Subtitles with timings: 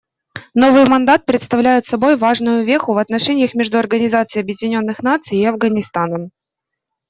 [0.55, 6.31] Новый мандат представляет собой важную веху в отношениях между Организацией Объединенных Наций и Афганистаном.